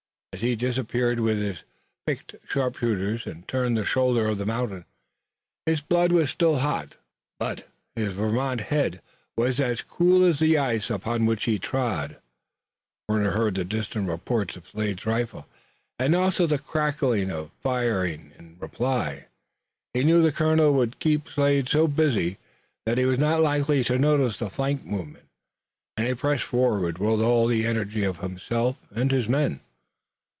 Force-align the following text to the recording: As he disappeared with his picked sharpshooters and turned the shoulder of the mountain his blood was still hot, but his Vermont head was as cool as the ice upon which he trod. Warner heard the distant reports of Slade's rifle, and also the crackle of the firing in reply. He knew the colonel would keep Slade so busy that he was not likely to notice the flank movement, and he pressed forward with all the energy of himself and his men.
As 0.33 0.39
he 0.39 0.55
disappeared 0.55 1.19
with 1.19 1.39
his 1.39 1.57
picked 2.07 2.35
sharpshooters 2.47 3.27
and 3.27 3.45
turned 3.49 3.75
the 3.75 3.83
shoulder 3.83 4.27
of 4.29 4.37
the 4.37 4.45
mountain 4.45 4.85
his 5.65 5.81
blood 5.81 6.13
was 6.13 6.29
still 6.29 6.59
hot, 6.59 6.95
but 7.37 7.67
his 7.97 8.13
Vermont 8.13 8.61
head 8.61 9.01
was 9.35 9.59
as 9.59 9.81
cool 9.81 10.23
as 10.23 10.39
the 10.39 10.57
ice 10.57 10.89
upon 10.89 11.25
which 11.25 11.43
he 11.43 11.59
trod. 11.59 12.15
Warner 13.09 13.31
heard 13.31 13.55
the 13.55 13.65
distant 13.65 14.07
reports 14.07 14.55
of 14.55 14.65
Slade's 14.69 15.05
rifle, 15.05 15.47
and 15.99 16.15
also 16.15 16.47
the 16.47 16.57
crackle 16.57 17.11
of 17.11 17.27
the 17.27 17.51
firing 17.61 18.31
in 18.39 18.55
reply. 18.57 19.25
He 19.93 20.05
knew 20.05 20.23
the 20.23 20.31
colonel 20.31 20.73
would 20.75 20.97
keep 20.99 21.27
Slade 21.29 21.67
so 21.67 21.89
busy 21.89 22.37
that 22.85 22.97
he 22.97 23.03
was 23.03 23.19
not 23.19 23.41
likely 23.41 23.83
to 23.83 23.99
notice 23.99 24.39
the 24.39 24.49
flank 24.49 24.85
movement, 24.85 25.25
and 25.97 26.07
he 26.07 26.13
pressed 26.13 26.45
forward 26.45 26.99
with 26.99 27.21
all 27.21 27.47
the 27.47 27.65
energy 27.65 28.05
of 28.05 28.19
himself 28.19 28.77
and 28.95 29.11
his 29.11 29.27
men. 29.27 29.59